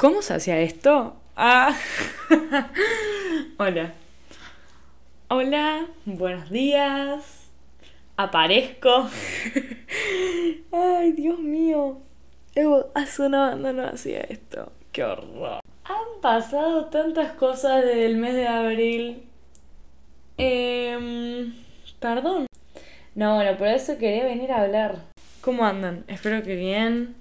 [0.00, 1.14] ¿Cómo se hacía esto?
[1.36, 1.76] Ah.
[3.58, 3.92] Hola.
[5.28, 7.50] Hola, buenos días.
[8.16, 9.10] Aparezco.
[10.72, 11.98] Ay, Dios mío.
[12.94, 14.72] hace una banda no hacía esto.
[14.90, 15.60] Qué horror.
[15.84, 19.28] Han pasado tantas cosas desde el mes de abril.
[20.38, 21.52] Eh,
[21.98, 22.46] perdón.
[23.14, 24.96] No, bueno, por eso quería venir a hablar.
[25.42, 26.04] ¿Cómo andan?
[26.08, 27.20] Espero que bien.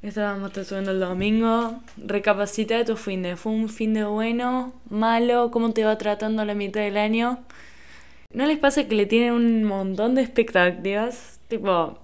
[0.00, 1.80] Estar subiendo el domingo.
[1.96, 3.36] Recapacita de tu fin de.
[3.36, 4.72] ¿Fue un fin de bueno?
[4.88, 5.50] ¿Malo?
[5.50, 7.40] ¿Cómo te va tratando la mitad del año?
[8.32, 11.40] ¿No les pasa que le tienen un montón de expectativas?
[11.48, 11.98] Tipo,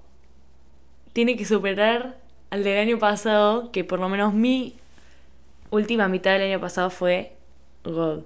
[1.12, 2.16] tiene que superar
[2.50, 4.74] al del año pasado, que por lo menos mi
[5.70, 7.32] última mitad del año pasado fue
[7.84, 8.24] God.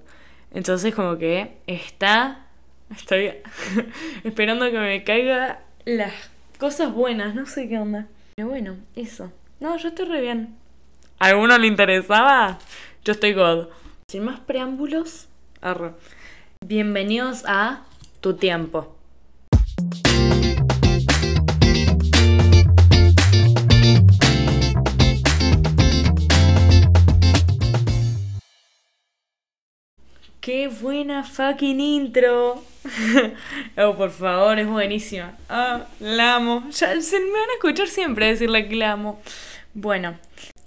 [0.51, 2.47] Entonces como que está,
[2.95, 3.33] estoy
[4.23, 6.13] esperando que me caiga las
[6.57, 8.07] cosas buenas, no sé qué onda.
[8.35, 9.31] Pero bueno, eso.
[9.59, 10.55] No, yo estoy re bien.
[11.19, 12.59] ¿A alguno le interesaba?
[13.03, 13.67] Yo estoy God.
[14.07, 15.27] Sin más preámbulos,
[15.59, 15.91] arre.
[16.65, 17.83] Bienvenidos a
[18.21, 18.95] Tu Tiempo.
[30.39, 32.63] ¡Qué buena fucking intro!
[33.77, 35.37] oh, por favor, es buenísima.
[35.49, 36.63] Ah, la amo.
[36.71, 39.21] Ya se me van a escuchar siempre decirle que la amo.
[39.73, 40.17] Bueno,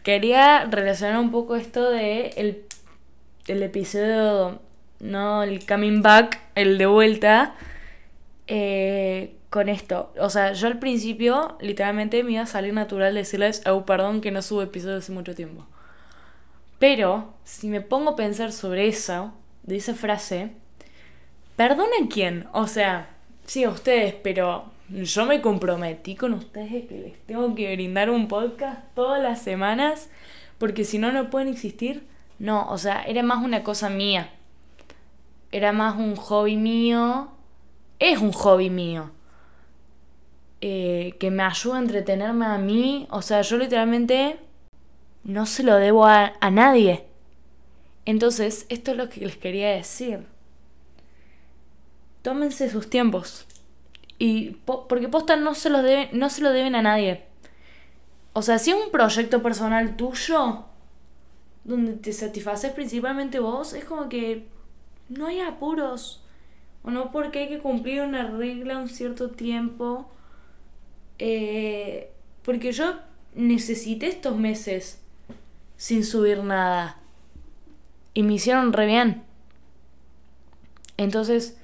[0.05, 2.65] quería relacionar un poco esto de el,
[3.47, 4.61] el episodio,
[5.01, 7.55] no, el coming back, el de vuelta,
[8.47, 10.13] eh, con esto.
[10.19, 14.31] O sea, yo al principio, literalmente, me iba a salir natural decirles, oh, perdón, que
[14.31, 15.67] no subo episodio hace mucho tiempo.
[16.79, 20.53] Pero, si me pongo a pensar sobre eso, de esa frase,
[21.57, 22.47] ¿perdonen quién?
[22.53, 23.11] O sea,
[23.47, 28.29] sí, a ustedes, pero yo me comprometí con ustedes que les tengo que brindar un
[28.29, 30.11] podcast todas las semanas,
[30.59, 32.07] porque si no, no pueden existir.
[32.39, 34.31] No, o sea, era más una cosa mía.
[35.51, 37.31] Era más un hobby mío.
[37.99, 39.11] Es un hobby mío.
[40.61, 43.07] Eh, que me ayuda a entretenerme a mí.
[43.11, 44.39] O sea, yo literalmente
[45.25, 47.05] no se lo debo a, a nadie.
[48.05, 50.27] Entonces, esto es lo que les quería decir.
[52.23, 53.47] Tómense sus tiempos.
[54.19, 57.25] Y porque posta no se, los deben, no se lo deben a nadie.
[58.35, 60.65] O sea, si es un proyecto personal tuyo,
[61.65, 64.47] donde te satisfaces principalmente vos, es como que
[65.09, 66.23] no hay apuros.
[66.85, 70.09] O no porque hay que cumplir una regla un cierto tiempo.
[71.19, 72.11] Eh,
[72.45, 72.99] porque yo
[73.35, 75.01] necesité estos meses
[75.77, 76.99] sin subir nada
[78.15, 79.23] y me hicieron re bien.
[80.97, 81.57] Entonces,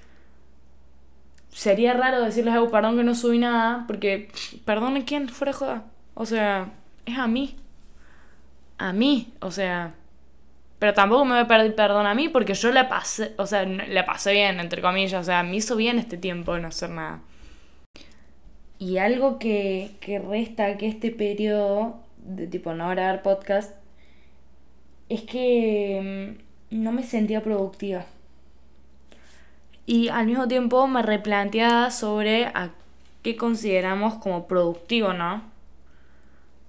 [1.50, 4.28] sería raro decirles, perdón que no subí nada, porque,
[4.64, 5.84] perdón a quién, fuera joda.
[6.14, 6.72] O sea,
[7.06, 7.56] es a mí.
[8.78, 9.94] A mí, o sea.
[10.78, 13.64] Pero tampoco me voy a pedir perdón a mí porque yo la pasé, o sea,
[13.66, 15.20] la pasé bien, entre comillas.
[15.20, 17.20] O sea, me hizo bien este tiempo de no hacer nada.
[18.78, 23.74] Y algo que, que resta que este periodo de tipo no grabar podcast
[25.08, 26.36] es que
[26.70, 28.06] mm, no me sentía productiva.
[29.88, 32.72] Y al mismo tiempo me replanteaba sobre a
[33.22, 35.42] qué consideramos como productivo, ¿no?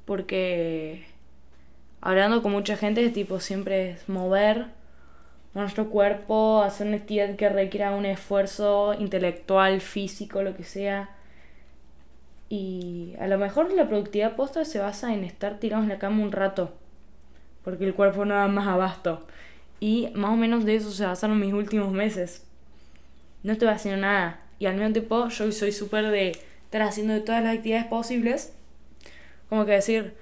[0.06, 1.06] Porque
[2.00, 4.68] hablando con mucha gente, es tipo siempre es mover
[5.54, 11.10] nuestro cuerpo, hacer una actividad que requiera un esfuerzo intelectual, físico, lo que sea.
[12.48, 16.24] Y a lo mejor la productividad posta se basa en estar tirados en la cama
[16.24, 16.72] un rato
[17.66, 19.28] porque el cuerpo no da más abasto.
[19.82, 22.49] Y más o menos de eso se basaron mis últimos meses.
[23.44, 24.40] No estoy haciendo nada.
[24.60, 26.32] Y al mismo tiempo yo soy súper de
[26.66, 28.54] estar haciendo todas las actividades posibles.
[29.50, 30.16] Como que decir,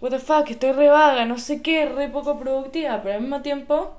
[0.00, 3.02] what the fuck, estoy re vaga, no sé qué, re poco productiva.
[3.02, 3.94] Pero al mismo tiempo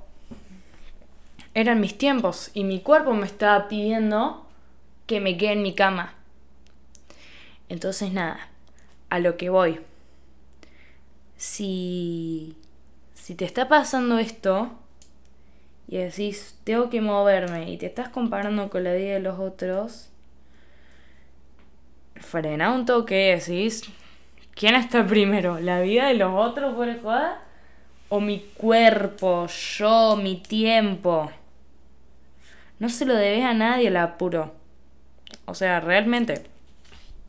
[1.54, 2.52] eran mis tiempos.
[2.54, 4.46] Y mi cuerpo me estaba pidiendo
[5.06, 6.16] que me quede en mi cama.
[7.70, 8.50] Entonces nada,
[9.10, 9.80] a lo que voy
[11.44, 12.56] si,
[13.14, 14.72] si te está pasando esto
[15.88, 20.10] y decís, tengo que moverme y te estás comparando con la vida de los otros,
[22.16, 23.84] frena un toque, decís,
[24.56, 25.60] ¿quién está primero?
[25.60, 27.42] ¿La vida de los otros por joda?
[28.10, 31.32] ¿O mi cuerpo, yo, mi tiempo?
[32.80, 34.54] No se lo debes a nadie el apuro.
[35.46, 36.44] O sea, realmente,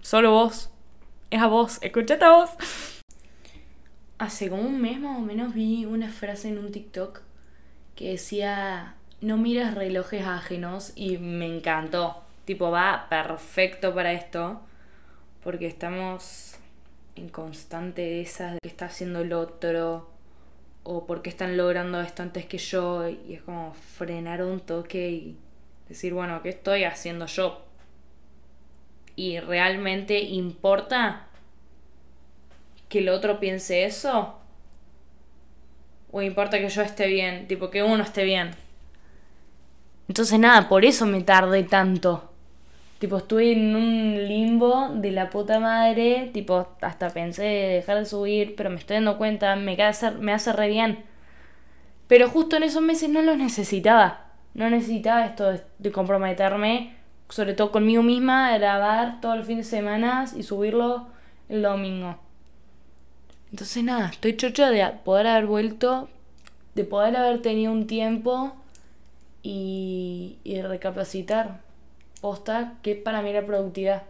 [0.02, 0.70] solo vos.
[1.30, 2.50] Es a vos, escuchate a vos
[4.18, 7.20] hace como un mes más o menos vi una frase en un TikTok
[7.94, 12.22] que decía, no miras relojes ajenos y me encantó.
[12.44, 14.60] Tipo, va perfecto para esto
[15.42, 16.56] porque estamos
[17.16, 20.10] en constante de esas de que está haciendo el otro
[20.82, 25.10] o por qué están logrando esto antes que yo y es como frenar un toque
[25.10, 25.36] y
[25.88, 27.64] decir, bueno, ¿qué estoy haciendo yo?
[29.16, 31.26] ¿Y realmente importa
[32.88, 34.38] que el otro piense eso?
[36.16, 37.48] ¿O importa que yo esté bien?
[37.48, 38.52] Tipo, que uno esté bien.
[40.06, 42.30] Entonces nada, por eso me tardé tanto.
[43.00, 46.30] Tipo, estuve en un limbo de la puta madre.
[46.32, 50.52] Tipo, hasta pensé dejar de subir, pero me estoy dando cuenta, me, hace, me hace
[50.52, 51.04] re bien.
[52.06, 54.26] Pero justo en esos meses no los necesitaba.
[54.54, 56.94] No necesitaba esto de, comprometerme,
[57.28, 61.08] sobre todo conmigo misma, a grabar todos los fines de semana y subirlo
[61.48, 62.23] el domingo.
[63.54, 66.08] Entonces nada, estoy chocha de poder haber vuelto,
[66.74, 68.52] de poder haber tenido un tiempo
[69.44, 71.60] y, y recapacitar
[72.20, 74.02] posta que para mí la productividad.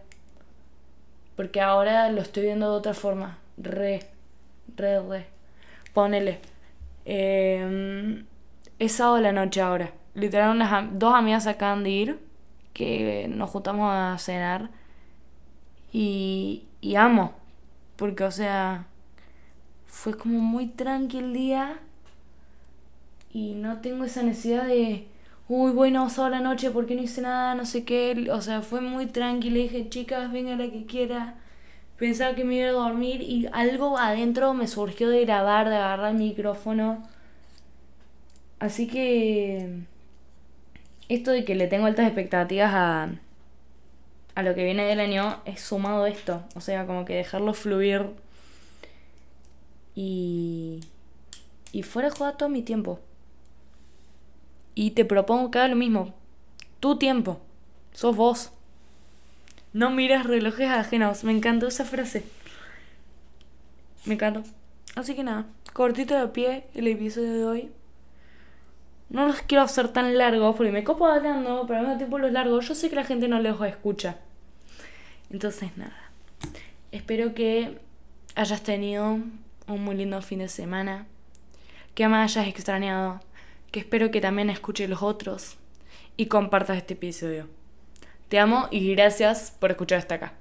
[1.37, 3.37] Porque ahora lo estoy viendo de otra forma.
[3.59, 4.07] Re,
[4.79, 5.27] re, re.
[5.93, 6.41] Ponele.
[7.05, 8.25] Eh,
[8.79, 9.93] es sábado de la noche ahora.
[10.15, 12.19] Literal, unas, dos amigas acaban de ir.
[12.73, 14.71] Que nos juntamos a cenar.
[15.93, 17.35] Y, y amo.
[17.97, 18.87] Porque, o sea,
[19.95, 21.79] fue como muy tranquilo el día.
[23.33, 25.07] Y no tengo esa necesidad de
[25.49, 28.29] uy, bueno, sábado la noche porque no hice nada, no sé qué.
[28.33, 29.57] O sea, fue muy tranquilo.
[29.57, 31.37] Dije, chicas, venga la que quiera.
[31.99, 36.11] Pensaba que me iba a dormir y algo adentro me surgió de grabar, de agarrar
[36.13, 37.03] el micrófono.
[38.59, 39.85] Así que
[41.09, 43.11] esto de que le tengo altas expectativas a,
[44.35, 46.43] a lo que viene del año es sumado esto.
[46.57, 48.24] O sea, como que dejarlo fluir.
[49.95, 50.81] Y,
[51.73, 53.01] y fuera de todo mi tiempo.
[54.75, 56.15] Y te propongo que haga lo mismo.
[56.81, 57.41] Tu tiempo.
[57.93, 58.51] Sos vos.
[59.73, 61.25] No miras relojes ajenos.
[61.25, 62.25] Me encantó esa frase.
[64.05, 64.43] Me encantó.
[64.95, 67.71] Así que nada, cortito de pie el episodio de hoy.
[69.11, 72.33] No los quiero hacer tan largos porque me copo hablando, pero al mismo tiempo los
[72.33, 72.69] largos.
[72.69, 74.19] Yo sé que la gente no los escucha.
[75.31, 76.11] Entonces nada.
[76.93, 77.79] Espero que
[78.37, 79.19] hayas tenido
[79.67, 81.07] un muy lindo fin de semana.
[81.95, 83.21] Que me hayas extrañado
[83.71, 85.57] que espero que también escuche los otros
[86.17, 87.49] y compartas este episodio.
[88.29, 90.35] Te amo y gracias por escuchar hasta acá.